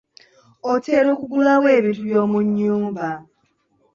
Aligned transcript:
Otera 0.71 1.11
kugula 1.19 1.53
wa 1.63 1.69
ebintu 1.77 2.01
by'omunyumba? 2.07 3.09